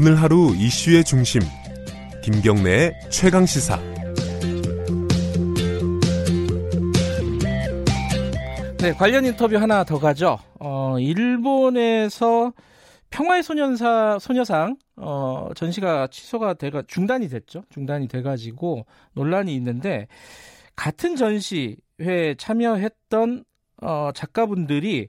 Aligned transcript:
오늘 0.00 0.14
하루 0.14 0.54
이슈의 0.54 1.02
중심 1.02 1.40
김경래의 2.22 2.92
최강 3.10 3.44
시사 3.44 3.76
네, 8.78 8.92
관련 8.92 9.24
인터뷰 9.24 9.56
하나 9.56 9.82
더 9.82 9.98
가죠. 9.98 10.38
어, 10.60 11.00
일본에서 11.00 12.52
평화의 13.10 13.42
소년사 13.42 14.20
소녀상 14.20 14.76
어, 14.94 15.48
전시가 15.56 16.06
취소가 16.06 16.54
돼가 16.54 16.84
중단이 16.86 17.28
됐죠. 17.28 17.64
중단이 17.68 18.06
돼 18.06 18.22
가지고 18.22 18.86
논란이 19.14 19.52
있는데 19.56 20.06
같은 20.76 21.16
전시회에 21.16 22.36
참여했던 22.38 23.42
어, 23.82 24.10
작가분들이 24.14 25.08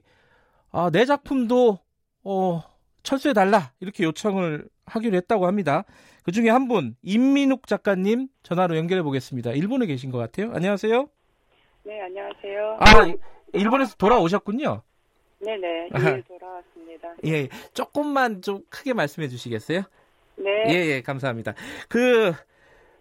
아, 0.72 0.90
내 0.90 1.04
작품도 1.04 1.78
어, 2.24 2.62
철수해 3.02 3.32
달라 3.32 3.72
이렇게 3.78 4.02
요청을 4.04 4.68
하기로 4.90 5.16
했다고 5.16 5.46
합니다. 5.46 5.84
그 6.24 6.32
중에 6.32 6.48
한 6.50 6.68
분 6.68 6.94
임민욱 7.02 7.66
작가님 7.66 8.28
전화로 8.42 8.76
연결해 8.76 9.02
보겠습니다. 9.02 9.52
일본에 9.52 9.86
계신 9.86 10.10
것 10.10 10.18
같아요. 10.18 10.52
안녕하세요. 10.54 11.08
네, 11.84 12.00
안녕하세요. 12.02 12.76
아, 12.80 13.14
일본에서 13.52 13.96
돌아오셨군요. 13.96 14.82
네네, 15.40 15.88
예, 15.94 16.22
돌아왔습니다. 16.28 17.08
예, 17.24 17.48
조금만 17.72 18.42
좀 18.42 18.62
크게 18.68 18.92
말씀해 18.92 19.28
주시겠어요? 19.28 19.82
네. 20.36 20.50
예, 20.68 20.74
예, 20.86 21.00
감사합니다. 21.02 21.54
그, 21.88 22.32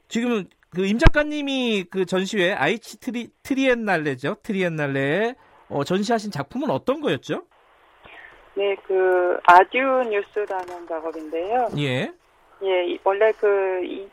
지금, 0.08 0.46
그, 0.70 0.86
임 0.86 0.98
작가님이 0.98 1.86
그 1.92 2.06
전시회, 2.06 2.54
아이치 2.54 3.00
트리, 3.02 3.30
트리엔날레죠? 3.44 4.38
트리엔날레에, 4.42 5.36
어, 5.68 5.84
전시하신 5.84 6.32
작품은 6.32 6.70
어떤 6.70 7.02
거였죠? 7.02 7.44
네, 8.60 8.76
그, 8.86 9.40
아듀 9.46 9.78
뉴스라는 10.10 10.86
작업인데요. 10.86 11.70
예. 11.78 12.12
예, 12.62 12.98
원래 13.06 13.32
그 13.40 13.48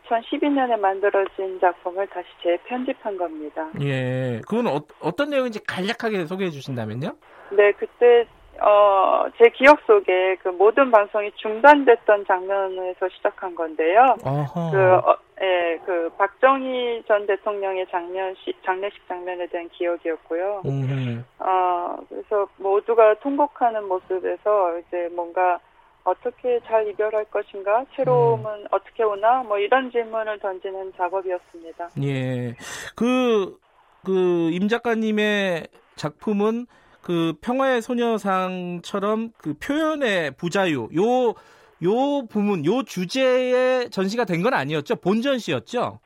2012년에 0.09 0.79
만들어진 0.79 1.59
작품을 1.59 2.07
다시 2.07 2.29
재편집한 2.45 3.17
겁니다. 3.17 3.69
예. 3.81 4.41
그건 4.47 4.69
어, 4.69 4.81
어떤 5.01 5.31
내용인지 5.31 5.65
간략하게 5.65 6.27
소개해 6.27 6.51
주신다면요? 6.51 7.17
네, 7.51 7.73
그때, 7.73 8.25
어, 8.61 9.27
제 9.39 9.49
기억 9.51 9.81
속에 9.87 10.37
그 10.43 10.49
모든 10.49 10.91
방송이 10.91 11.31
중단됐던 11.37 12.27
장면에서 12.27 13.09
시작한 13.09 13.55
건데요. 13.55 14.17
어허. 14.25 14.71
그, 14.71 14.95
어, 15.09 15.17
예, 15.43 15.79
그, 15.85 16.11
박정희 16.17 17.05
전 17.07 17.27
대통령의 17.27 17.87
장면식, 17.91 18.63
장례식 18.65 19.07
장면에 19.07 19.47
대한 19.49 19.69
기억이었고요. 19.69 20.63
음, 20.65 21.25
어, 21.39 21.97
그래서 22.09 22.49
모두가 22.57 23.15
통곡하는 23.21 23.87
모습에서 23.87 24.79
이제 24.79 25.09
뭔가 25.15 25.59
어떻게 26.05 26.61
잘 26.67 26.87
이별할 26.89 27.25
것인가, 27.27 27.85
새로움은 27.97 28.69
어떻게 28.71 29.03
오나, 29.03 29.43
뭐 29.43 29.59
이런 29.59 29.91
질문을 29.91 30.39
던지는 30.39 30.93
작업이었습니다. 30.97 31.91
예. 32.03 32.55
그, 32.95 33.59
그, 34.05 34.51
임 34.53 34.69
작가님의 34.69 35.67
작품은 35.97 36.67
그 37.07 37.35
평화의 37.41 37.83
소녀상처럼 37.83 39.31
그 39.39 39.55
표현의 39.61 40.33
부자유, 40.33 40.89
요, 40.97 41.35
요 41.85 42.27
부분, 42.27 42.65
요 42.67 42.83
주제에 42.83 43.89
전시가 43.91 44.25
된 44.25 44.43
건 44.43 44.55
아니었죠? 44.55 44.97
본 44.97 45.23
전시였죠? 45.23 46.01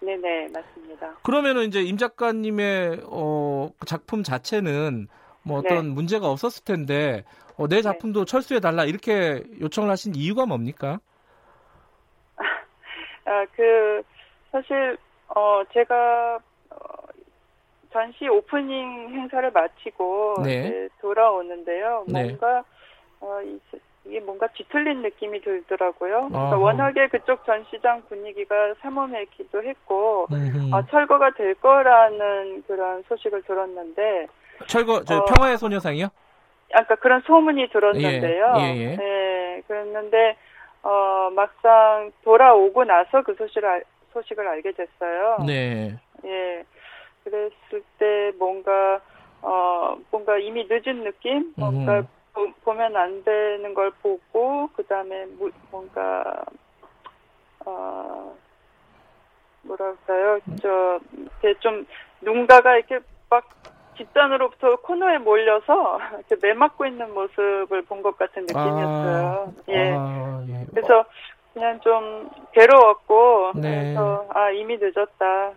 네네, 0.00 0.50
맞습니다. 0.54 1.12
그러면은 1.24 1.64
이제 1.64 1.82
임 1.82 1.96
작가님의 1.96 3.00
어, 3.06 3.68
그 3.80 3.86
작품 3.86 4.22
자체는 4.22 5.08
뭐 5.42 5.58
어떤 5.58 5.88
네. 5.88 5.92
문제가 5.92 6.30
없었을 6.30 6.62
텐데 6.62 7.24
어, 7.56 7.66
내 7.66 7.82
작품도 7.82 8.24
철수해 8.24 8.60
달라 8.60 8.84
이렇게 8.84 9.42
요청을 9.60 9.90
하신 9.90 10.14
이유가 10.14 10.46
뭡니까? 10.46 11.00
아, 13.26 13.44
그, 13.56 14.02
사실, 14.52 14.96
어, 15.34 15.64
제가, 15.72 16.36
어, 16.36 16.38
전시 17.94 18.26
오프닝 18.26 19.10
행사를 19.10 19.48
마치고 19.52 20.42
네. 20.42 20.88
돌아오는데요. 21.00 22.04
네. 22.08 22.24
뭔가, 22.24 22.64
어, 23.20 23.40
이, 23.40 23.60
이게 24.04 24.18
뭔가 24.18 24.48
뒤틀린 24.48 25.00
느낌이 25.00 25.40
들더라고요. 25.42 26.28
그러니까. 26.28 26.56
워낙에 26.58 27.06
그쪽 27.06 27.46
전시장 27.46 28.02
분위기가 28.08 28.74
삼엄했기도 28.80 29.62
했고. 29.62 30.26
아, 30.72 30.82
철거가 30.90 31.30
될 31.34 31.54
거라는 31.54 32.64
그런 32.66 33.04
소식을 33.08 33.42
들었는데, 33.42 34.26
철거 34.66 35.04
저 35.04 35.18
어. 35.18 35.24
평화의 35.26 35.56
소녀상이요? 35.56 36.08
아까 36.74 36.96
그런 36.96 37.20
소문이 37.20 37.68
들었는데요. 37.68 38.54
예, 38.56 38.60
예, 38.60 38.80
예. 38.80 38.96
네, 38.96 39.62
그랬는데, 39.68 40.36
어, 40.82 41.30
막상 41.32 42.10
돌아오고 42.24 42.82
나서 42.84 43.22
그 43.22 43.34
소식을, 43.36 43.64
알, 43.64 43.84
소식을 44.12 44.46
알게 44.46 44.72
됐어요. 44.72 45.38
네. 45.46 45.94
예. 46.24 46.64
그랬을 47.24 47.82
때 47.98 48.32
뭔가, 48.38 49.00
어, 49.42 49.96
뭔가 50.10 50.38
이미 50.38 50.66
늦은 50.68 51.04
느낌? 51.04 51.52
뭔가 51.56 51.98
음. 52.00 52.08
보, 52.34 52.52
보면 52.64 52.96
안 52.96 53.24
되는 53.24 53.74
걸 53.74 53.90
보고, 54.02 54.68
그 54.76 54.84
다음에 54.86 55.26
뭔가, 55.70 56.44
어, 57.64 58.36
뭐랄까요. 59.62 60.38
저, 60.60 61.00
이렇게 61.16 61.58
좀, 61.60 61.86
누군가가 62.20 62.76
이렇게 62.76 63.00
막 63.30 63.48
집단으로부터 63.96 64.76
코너에 64.76 65.18
몰려서 65.18 65.98
이렇게 66.28 66.36
매맞고 66.46 66.84
있는 66.86 67.12
모습을 67.14 67.82
본 67.82 68.02
것 68.02 68.16
같은 68.18 68.42
느낌이었어요. 68.42 69.52
예. 69.68 69.92
아, 69.96 70.44
예. 70.48 70.66
그래서 70.74 71.04
그냥 71.54 71.78
좀 71.80 72.28
괴로웠고 72.52 73.52
네. 73.56 73.92
그래서 73.94 74.26
아 74.34 74.50
이미 74.50 74.76
늦었다. 74.78 75.52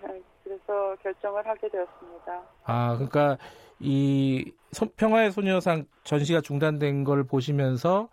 그래서 0.48 0.96
결정을 1.04 1.46
하게 1.46 1.68
되었습니다. 1.70 2.42
아, 2.64 2.96
그러니까 2.96 3.38
이 3.80 4.52
소- 4.72 4.90
평화의 4.96 5.32
소녀상 5.32 5.86
전시가 6.04 6.42
중단된 6.42 7.04
걸 7.04 7.24
보시면서 7.26 8.10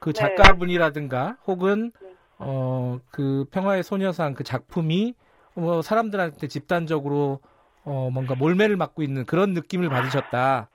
그 0.00 0.12
네. 0.12 0.18
작가분이라든가 0.18 1.38
혹은 1.46 1.92
네. 2.00 2.16
어그 2.38 3.46
평화의 3.52 3.82
소녀상 3.84 4.34
그 4.34 4.44
작품이 4.44 5.14
뭐 5.54 5.82
사람들한테 5.82 6.48
집단적으로 6.48 7.40
어 7.84 8.10
뭔가 8.10 8.34
몰매를 8.34 8.76
맞고 8.76 9.02
있는 9.02 9.24
그런 9.26 9.54
느낌을 9.54 9.90
받으셨다. 9.90 10.70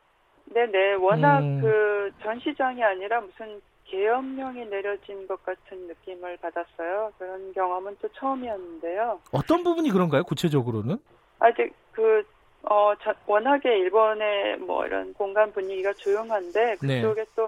네네 0.53 0.95
워낙 0.95 1.45
음. 1.45 1.57
그 1.59 2.11
전시장이 2.21 2.83
아니라 2.83 3.21
무슨 3.21 3.61
계엄령이 3.91 4.65
내려진 4.69 5.27
것 5.27 5.43
같은 5.43 5.87
느낌을 5.87 6.37
받았어요. 6.37 7.11
그런 7.17 7.51
경험은 7.53 7.97
또 8.01 8.07
처음이었는데요. 8.13 9.19
어떤 9.33 9.63
부분이 9.63 9.91
그런가요? 9.91 10.23
구체적으로는? 10.23 10.97
아직 11.39 11.73
그, 11.91 12.23
어, 12.63 12.93
자- 13.01 13.13
워낙에 13.27 13.77
일본의 13.79 14.57
뭐 14.59 14.85
이런 14.85 15.13
공간 15.13 15.51
분위기가 15.51 15.91
조용한데, 15.93 16.77
네. 16.81 17.01
그쪽에 17.01 17.25
또, 17.35 17.43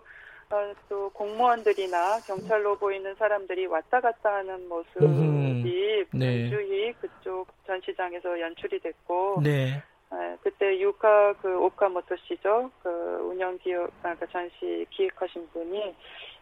어, 0.50 0.74
또 0.90 1.10
공무원들이나 1.12 2.20
경찰로 2.28 2.76
보이는 2.78 3.16
사람들이 3.16 3.66
왔다 3.68 4.02
갔다 4.02 4.34
하는 4.36 4.68
모습이 4.68 5.06
음흠. 5.06 6.18
네. 6.18 6.50
주히 6.50 6.92
그쪽 7.00 7.48
전시장에서 7.66 8.40
연출이 8.42 8.80
됐고, 8.80 9.40
네. 9.44 9.82
에, 10.12 10.38
그때 10.44 10.53
유카 10.84 11.34
그 11.42 11.58
오카모토 11.58 12.16
씨죠. 12.28 12.72
그 12.82 12.90
운영 13.32 13.58
기획, 13.60 13.90
아, 14.04 14.14
그 14.16 14.28
전시 14.30 14.86
기획하신 14.92 15.50
분이 15.54 15.96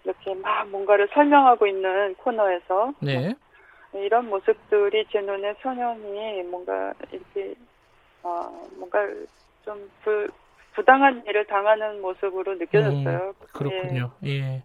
이렇게 0.03 0.34
막 0.35 0.68
뭔가를 0.69 1.07
설명하고 1.13 1.68
있는 1.68 2.16
코너에서 2.16 2.94
네. 3.01 3.35
이런 3.94 4.30
모습들이 4.30 5.06
제 5.12 5.22
눈에 5.22 5.56
선연히 5.62 6.44
뭔가 6.44 6.94
이렇게 7.12 7.56
어 8.24 8.68
뭔가 8.78 9.00
좀 9.63 9.90
부, 10.03 10.28
부당한 10.74 11.24
일을 11.27 11.45
당하는 11.45 12.01
모습으로 12.01 12.56
느껴졌어요. 12.56 13.33
그렇군요. 13.54 14.12
예. 14.25 14.63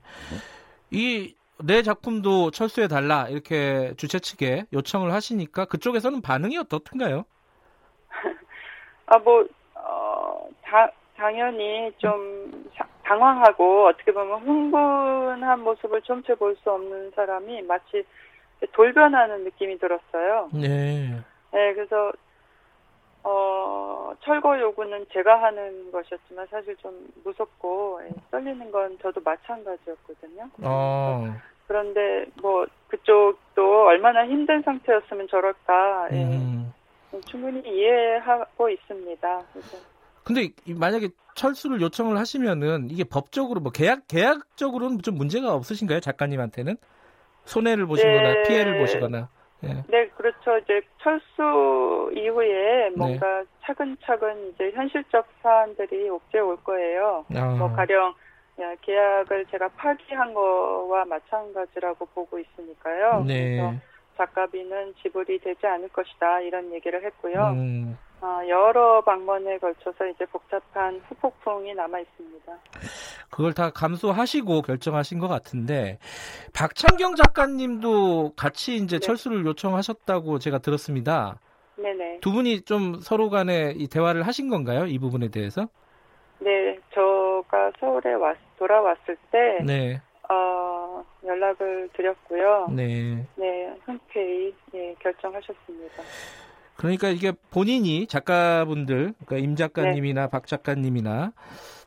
이 0.90 1.36
내 1.64 1.82
작품도 1.82 2.50
철수해 2.50 2.86
달라 2.86 3.28
이렇게 3.28 3.94
주최 3.96 4.18
측에 4.18 4.66
요청을 4.72 5.12
하시니까 5.12 5.64
그쪽에서는 5.66 6.20
반응이 6.20 6.58
어떻든가요? 6.58 7.24
아뭐 9.06 9.40
어, 9.40 9.46
다, 10.66 10.90
당연히 11.16 11.92
좀 11.98 12.68
사- 12.76 12.86
당황하고 13.04 13.86
어떻게 13.86 14.12
보면 14.12 14.40
흥분한 14.40 15.60
모습을 15.60 16.02
좀채 16.02 16.34
볼수 16.34 16.70
없는 16.70 17.12
사람이 17.12 17.62
마치 17.62 18.04
돌변하는 18.72 19.44
느낌이 19.44 19.78
들었어요. 19.78 20.50
네. 20.52 21.16
네, 21.52 21.74
그래서 21.74 22.12
어, 23.22 24.12
철거 24.20 24.58
요구는 24.60 25.06
제가 25.12 25.42
하는 25.42 25.90
것이었지만 25.90 26.46
사실 26.48 26.76
좀 26.76 27.08
무섭고 27.24 28.00
예, 28.04 28.10
떨리는 28.30 28.70
건 28.70 28.96
저도 29.02 29.20
마찬가지였거든요. 29.24 30.48
어. 30.62 31.34
그런데 31.66 32.26
뭐 32.40 32.66
그쪽도 32.88 33.86
얼마나 33.86 34.24
힘든 34.26 34.62
상태였으면 34.62 35.26
저럴까 35.28 36.08
예, 36.12 36.24
음. 36.24 36.72
충분히 37.26 37.62
이해하고 37.68 38.68
있습니다. 38.68 39.42
그래서 39.52 39.95
근데 40.26 40.48
이- 40.64 40.74
만약에 40.74 41.08
철수를 41.36 41.80
요청을 41.80 42.18
하시면은 42.18 42.88
이게 42.90 43.04
법적으로 43.04 43.60
뭐 43.60 43.70
계약 43.70 44.08
계약적으로는 44.08 45.02
좀 45.02 45.14
문제가 45.14 45.54
없으신가요, 45.54 46.00
작가님한테는? 46.00 46.76
손해를 47.44 47.86
보시거나 47.86 48.32
네. 48.34 48.42
피해를 48.42 48.78
보시거나. 48.78 49.28
예. 49.62 49.84
네, 49.88 50.08
그렇죠. 50.16 50.58
이제 50.58 50.80
철수 51.00 52.10
이후에 52.16 52.90
네. 52.90 52.96
뭔가 52.96 53.44
차근차근 53.62 54.50
이제 54.52 54.72
현실적 54.74 55.26
사안들이 55.42 56.08
옥죄 56.10 56.40
올 56.40 56.56
거예요. 56.56 57.24
아, 57.34 57.44
뭐 57.56 57.72
가령 57.72 58.12
야, 58.60 58.74
계약을 58.80 59.46
제가 59.50 59.68
파기한 59.68 60.34
거와 60.34 61.04
마찬가지라고 61.04 62.04
보고 62.06 62.38
있으니까요. 62.38 63.22
네. 63.24 63.56
그래서 63.56 63.74
작가비는 64.16 64.94
지불이 65.02 65.38
되지 65.40 65.66
않을 65.66 65.88
것이다 65.90 66.40
이런 66.40 66.72
얘기를 66.72 67.04
했고요. 67.04 67.34
음, 67.54 67.96
아, 67.96 68.05
여러 68.48 69.00
방면에 69.02 69.58
걸쳐서 69.58 70.06
이제 70.06 70.24
복잡한 70.26 71.00
후폭풍이 71.08 71.74
남아 71.74 72.00
있습니다. 72.00 72.52
그걸 73.30 73.52
다 73.52 73.70
감수하시고 73.70 74.62
결정하신 74.62 75.18
것 75.18 75.28
같은데 75.28 75.98
박창경 76.54 77.16
작가님도 77.16 78.32
같이 78.36 78.76
이제 78.76 78.98
네. 78.98 79.06
철수를 79.06 79.44
요청하셨다고 79.46 80.38
제가 80.38 80.58
들었습니다. 80.58 81.38
네네. 81.76 82.20
두 82.20 82.32
분이 82.32 82.62
좀 82.62 83.00
서로 83.00 83.28
간에 83.28 83.74
이 83.76 83.88
대화를 83.88 84.22
하신 84.26 84.48
건가요? 84.48 84.86
이 84.86 84.98
부분에 84.98 85.28
대해서? 85.28 85.68
네, 86.38 86.78
저가 86.92 87.72
서울에 87.78 88.14
왔, 88.14 88.36
돌아왔을 88.58 89.16
때 89.30 89.58
네, 89.64 90.00
어, 90.28 91.04
연락을 91.24 91.88
드렸고요. 91.92 92.68
네. 92.70 93.26
네, 93.36 93.74
흔쾌히 93.84 94.54
예, 94.74 94.94
결정하셨습니다. 95.00 96.02
그러니까 96.76 97.08
이게 97.08 97.32
본인이 97.50 98.06
작가분들, 98.06 99.14
그러니까 99.24 99.36
임 99.38 99.50
네. 99.50 99.56
작가님이나 99.56 100.28
박 100.28 100.46
작가님이나 100.46 101.32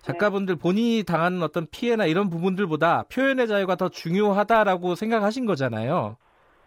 작가분들 0.01 0.55
본인이 0.55 1.03
당하는 1.03 1.43
어떤 1.43 1.67
피해나 1.69 2.05
이런 2.05 2.29
부분들보다 2.29 3.03
표현의 3.13 3.47
자유가 3.47 3.75
더 3.75 3.89
중요하다라고 3.89 4.95
생각하신 4.95 5.45
거잖아요. 5.45 6.17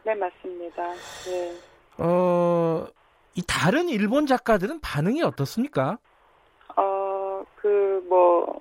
네, 0.05 0.15
맞습니다. 0.15 0.89
네. 1.27 1.53
어, 1.99 2.87
이 3.35 3.43
다른 3.47 3.89
일본 3.89 4.27
작가들은 4.27 4.81
반응이 4.81 5.23
어떻습니까? 5.23 5.99
어, 6.77 7.43
그, 7.57 8.05
뭐, 8.09 8.61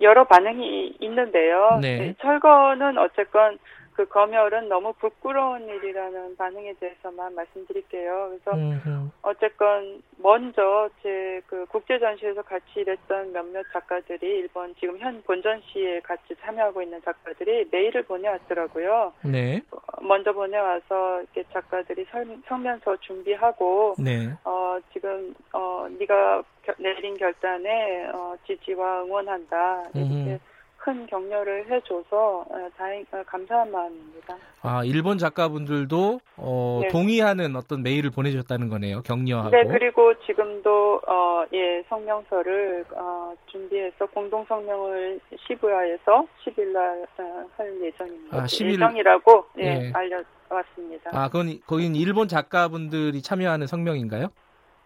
여러 0.00 0.24
반응이 0.24 0.96
있는데요. 1.00 1.78
네. 1.80 2.14
철거는 2.20 2.98
어쨌건 2.98 3.58
그 3.94 4.06
검열은 4.08 4.68
너무 4.68 4.92
부끄러운 4.94 5.68
일이라는 5.68 6.36
반응에 6.36 6.72
대해서만 6.80 7.34
말씀드릴게요. 7.34 8.30
그래서 8.30 8.56
음흠. 8.56 9.10
어쨌건 9.22 10.02
먼저 10.18 10.88
제 11.02 11.32
그 11.46 11.66
국제 11.66 11.98
전시에서 11.98 12.40
같이 12.42 12.64
일했던 12.76 13.32
몇몇 13.32 13.64
작가들이 13.72 14.26
일본 14.26 14.74
지금 14.80 14.98
현 14.98 15.22
본전시에 15.22 16.00
같이 16.00 16.34
참여하고 16.40 16.80
있는 16.82 17.00
작가들이 17.02 17.68
메일을 17.70 18.04
보내왔더라고요. 18.04 19.12
네, 19.24 19.60
어, 19.70 19.78
먼저 20.02 20.32
보내와서 20.32 21.20
이렇게 21.22 21.44
작가들이 21.52 22.06
설- 22.10 22.38
성면서 22.46 22.96
준비하고 22.98 23.96
네. 23.98 24.32
어 24.44 24.78
지금 24.92 25.34
어 25.52 25.86
네가 25.98 26.42
겨- 26.62 26.74
내린 26.78 27.16
결단에 27.18 28.06
어 28.12 28.34
지지와 28.46 29.02
응원한다 29.04 29.82
이렇게 29.94 30.02
음흠. 30.14 30.38
큰 30.82 31.06
격려를 31.06 31.70
해줘서 31.70 32.44
어, 32.48 32.68
다행 32.76 33.06
어, 33.12 33.22
감사한 33.24 33.70
마음입니다. 33.70 34.36
아, 34.62 34.82
일본 34.84 35.16
작가분들도 35.16 36.20
어, 36.36 36.80
네. 36.82 36.88
동의하는 36.88 37.54
어떤 37.54 37.84
메일을 37.84 38.10
보내주셨다는 38.10 38.68
거네요. 38.68 39.02
격려하고. 39.02 39.50
네, 39.50 39.64
그리고 39.64 40.12
지금도 40.26 41.00
어, 41.06 41.44
예 41.52 41.84
성명서를 41.88 42.84
어, 42.96 43.32
준비해서 43.46 44.06
공동 44.06 44.44
성명을 44.46 45.20
시부야에서 45.46 46.26
10일날 46.44 47.06
어, 47.18 47.46
할 47.56 47.80
예정입니다. 47.80 48.36
아, 48.36 48.44
10일 48.46 48.72
예정이라고 48.72 49.44
예, 49.60 49.62
예. 49.62 49.92
알려왔습니다. 49.94 51.10
아, 51.12 51.28
그건 51.28 51.60
거긴 51.64 51.94
일본 51.94 52.26
작가분들이 52.26 53.22
참여하는 53.22 53.68
성명인가요? 53.68 54.26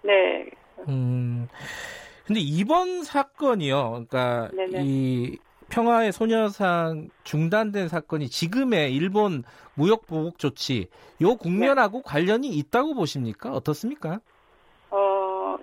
네, 0.02 0.50
음. 0.88 1.48
근데 2.26 2.40
이번 2.40 3.02
사건이요. 3.02 4.04
그러니까 4.10 4.50
네네. 4.52 4.82
이 4.84 5.38
평화의 5.76 6.10
소녀상 6.12 7.10
중단된 7.22 7.88
사건이 7.88 8.28
지금의 8.28 8.94
일본 8.94 9.42
무역 9.74 10.06
보복 10.06 10.38
조치 10.38 10.88
요 11.20 11.36
국면하고 11.36 12.00
관련이 12.00 12.48
있다고 12.48 12.94
보십니까? 12.94 13.52
어떻습니까? 13.52 14.20
어, 14.90 15.58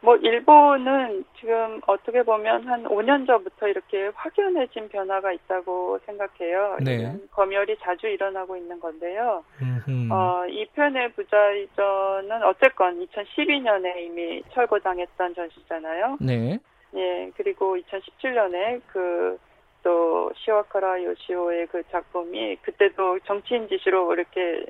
뭐, 0.00 0.16
일본은 0.16 1.26
지금 1.38 1.78
어떻게 1.86 2.22
보면 2.22 2.66
한 2.66 2.84
5년 2.84 3.26
전부터 3.26 3.68
이렇게 3.68 4.10
확연해진 4.14 4.88
변화가 4.88 5.30
있다고 5.32 5.98
생각해요. 6.06 6.78
네. 6.82 7.14
검열이 7.32 7.76
자주 7.82 8.06
일어나고 8.06 8.56
있는 8.56 8.80
건데요. 8.80 9.44
음흠. 9.60 10.10
어, 10.10 10.46
이 10.48 10.64
편의 10.74 11.12
부자이전은 11.12 12.42
어쨌건 12.44 13.06
2012년에 13.06 13.98
이미 14.06 14.42
철거당했던 14.54 15.34
전시잖아요. 15.34 16.16
네. 16.22 16.58
예, 16.94 17.30
그리고 17.36 17.76
2017년에 17.76 18.80
그, 18.86 19.38
또, 19.82 20.30
시라카와 20.36 21.02
요시오의 21.02 21.66
그 21.68 21.82
작품이 21.90 22.56
그때도 22.62 23.20
정치인 23.20 23.68
지시로 23.68 24.12
이렇게 24.12 24.66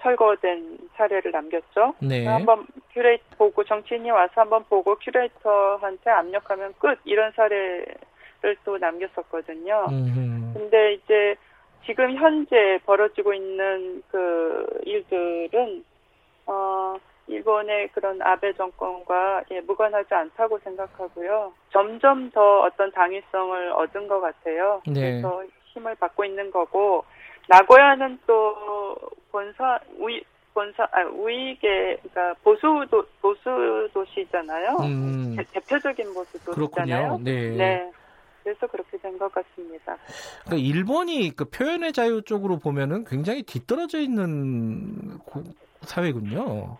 철거된 0.00 0.78
사례를 0.96 1.30
남겼죠. 1.30 1.94
네. 2.00 2.26
한번 2.26 2.66
큐레이터 2.92 3.24
보고 3.36 3.64
정치인이 3.64 4.10
와서 4.10 4.32
한번 4.40 4.64
보고 4.64 4.96
큐레이터한테 4.96 6.10
압력하면 6.10 6.74
끝 6.78 6.98
이런 7.04 7.32
사례를 7.32 8.56
또 8.64 8.78
남겼었거든요. 8.78 9.86
음흠. 9.90 10.54
근데 10.54 10.94
이제 10.94 11.36
지금 11.84 12.16
현재 12.16 12.78
벌어지고 12.86 13.34
있는 13.34 14.02
그 14.10 14.80
일들은 14.84 15.84
어 16.46 16.96
일본의 17.30 17.88
그런 17.92 18.20
아베 18.22 18.52
정권과 18.54 19.44
예, 19.52 19.60
무관하지 19.60 20.12
않다고 20.12 20.58
생각하고요. 20.64 21.52
점점 21.72 22.30
더 22.30 22.60
어떤 22.62 22.90
당위성을 22.92 23.72
얻은 23.72 24.08
것 24.08 24.20
같아요. 24.20 24.82
네. 24.86 25.20
그래서 25.22 25.44
힘을 25.72 25.94
받고 25.94 26.24
있는 26.24 26.50
거고 26.50 27.04
나고야는 27.48 28.18
또 28.26 28.96
본사 29.30 29.78
우이 29.98 30.20
본사 30.52 30.82
아 30.90 31.04
우익의 31.04 31.98
그러니까 32.02 32.34
보수 32.42 32.84
도 32.90 33.04
보수 33.22 33.88
도시잖아요. 33.94 34.76
음. 34.80 35.36
대, 35.36 35.44
대표적인 35.52 36.12
보수 36.12 36.32
도시잖아요. 36.44 37.18
그렇군요. 37.18 37.24
네. 37.24 37.50
네. 37.56 37.92
그래서 38.42 38.66
그렇게 38.66 38.96
된 38.98 39.16
것 39.18 39.30
같습니다. 39.32 39.96
그러니까 40.44 40.56
일본이 40.66 41.30
그 41.36 41.44
표현의 41.44 41.92
자유 41.92 42.22
쪽으로 42.22 42.58
보면은 42.58 43.04
굉장히 43.04 43.42
뒤떨어져 43.42 44.00
있는 44.00 45.18
고- 45.20 45.44
사회군요. 45.82 46.78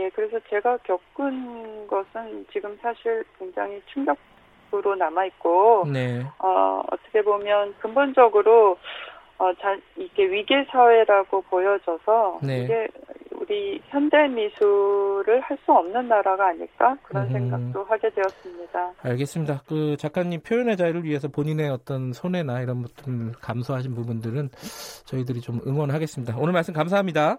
음, 0.00 0.04
예, 0.04 0.10
그래서 0.10 0.38
제가 0.48 0.78
겪은 0.78 1.86
것은 1.86 2.46
지금 2.52 2.76
사실 2.80 3.24
굉장히 3.38 3.82
충격으로 3.92 4.96
남아있고, 4.96 5.86
네. 5.92 6.22
어, 6.38 6.82
어떻게 6.90 7.22
보면 7.22 7.74
근본적으로, 7.80 8.78
어, 9.38 9.54
자, 9.54 9.76
이게 9.96 10.24
위계 10.24 10.64
사회라고 10.70 11.42
보여져서, 11.42 12.40
네. 12.42 12.64
이게 12.64 12.88
우리 13.32 13.80
현대 13.88 14.28
미술을 14.28 15.40
할 15.40 15.58
수 15.64 15.72
없는 15.72 16.08
나라가 16.08 16.48
아닐까? 16.48 16.96
그런 17.02 17.24
음. 17.24 17.32
생각도 17.32 17.84
하게 17.84 18.10
되었습니다. 18.10 18.92
알겠습니다. 19.02 19.62
그 19.66 19.96
작가님 19.98 20.40
표현의 20.42 20.76
자유를 20.76 21.04
위해서 21.04 21.28
본인의 21.28 21.68
어떤 21.70 22.12
손해나 22.12 22.60
이런 22.60 22.82
것들을 22.82 23.32
감수하신 23.40 23.94
부분들은 23.94 24.50
저희들이 25.04 25.40
좀 25.40 25.60
응원하겠습니다. 25.66 26.36
오늘 26.38 26.52
말씀 26.52 26.72
감사합니다. 26.72 27.38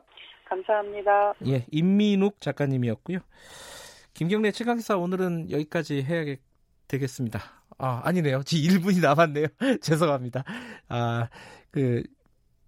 감사합니다. 0.51 1.33
예, 1.47 1.65
임민욱 1.71 2.41
작가님이었고요. 2.41 3.19
김경래 4.13 4.51
최강사 4.51 4.97
오늘은 4.97 5.49
여기까지 5.49 6.03
해야 6.03 6.35
되겠습니다. 6.89 7.39
아, 7.77 8.01
아니네요. 8.03 8.43
지 8.43 8.61
1분이 8.61 9.01
남았네요. 9.01 9.47
죄송합니다. 9.81 10.43
아, 10.89 11.29
그 11.71 12.03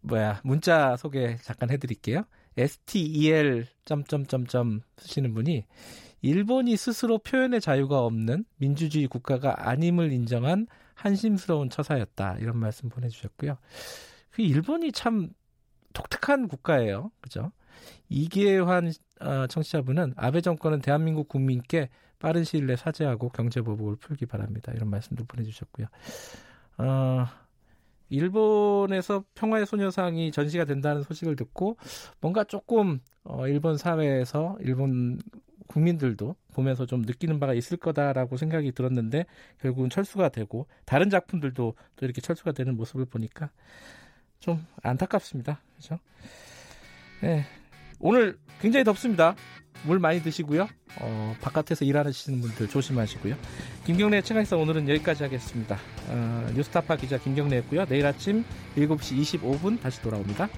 뭐야, 0.01 0.39
문자 0.45 0.95
소개 0.95 1.35
잠깐 1.41 1.69
해 1.71 1.77
드릴게요. 1.77 2.23
STEL 2.55 3.67
점점점점 3.83 4.81
쓰시는 4.97 5.33
분이 5.33 5.65
일본이 6.21 6.77
스스로 6.77 7.17
표현의 7.17 7.59
자유가 7.59 7.99
없는 7.99 8.45
민주주의 8.57 9.07
국가가 9.07 9.69
아님을 9.69 10.13
인정한 10.13 10.67
한심스러운 10.93 11.69
처사였다. 11.69 12.37
이런 12.39 12.57
말씀 12.57 12.87
보내 12.87 13.09
주셨고요. 13.09 13.57
그 14.31 14.41
일본이 14.41 14.93
참 14.93 15.31
독특한 15.93 16.47
국가예요. 16.47 17.11
그죠? 17.19 17.51
이계환 18.09 18.91
어, 19.21 19.47
청취자분은 19.47 20.13
아베 20.17 20.41
정권은 20.41 20.81
대한민국 20.81 21.27
국민께 21.27 21.89
빠른 22.19 22.43
시일 22.43 22.67
내에 22.67 22.75
사죄하고 22.75 23.29
경제보복을 23.29 23.97
풀기 23.97 24.25
바랍니다. 24.25 24.71
이런 24.75 24.89
말씀도 24.89 25.25
보내주셨고요. 25.25 25.87
어, 26.77 27.25
일본에서 28.09 29.23
평화의 29.35 29.65
소녀상이 29.65 30.31
전시가 30.31 30.65
된다는 30.65 31.03
소식을 31.03 31.35
듣고 31.35 31.77
뭔가 32.21 32.43
조금 32.43 32.99
어, 33.23 33.47
일본 33.47 33.77
사회에서 33.77 34.57
일본 34.61 35.19
국민들도 35.67 36.35
보면서 36.53 36.85
좀 36.85 37.01
느끼는 37.01 37.39
바가 37.39 37.53
있을 37.53 37.77
거다라고 37.77 38.37
생각이 38.37 38.71
들었는데 38.73 39.25
결국은 39.59 39.89
철수가 39.89 40.29
되고 40.29 40.67
다른 40.85 41.09
작품들도 41.09 41.73
또 41.95 42.05
이렇게 42.05 42.21
철수가 42.21 42.51
되는 42.51 42.75
모습을 42.75 43.05
보니까 43.05 43.49
좀 44.39 44.65
안타깝습니다. 44.83 45.61
그렇죠? 45.73 45.99
네. 47.21 47.45
오늘 48.03 48.37
굉장히 48.59 48.83
덥습니다. 48.83 49.33
물 49.85 49.97
많이 49.97 50.21
드시고요. 50.21 50.67
어, 50.99 51.35
바깥에서 51.41 51.85
일하시는 51.85 52.41
분들 52.41 52.67
조심하시고요. 52.67 53.35
김경래 53.85 54.21
최강사 54.21 54.57
오늘은 54.57 54.89
여기까지 54.89 55.23
하겠습니다. 55.23 55.79
어, 56.09 56.51
뉴스타파 56.53 56.97
기자 56.97 57.17
김경래였고요. 57.17 57.85
내일 57.85 58.05
아침 58.05 58.43
7시 58.75 59.39
25분 59.39 59.81
다시 59.81 60.01
돌아옵니다. 60.01 60.49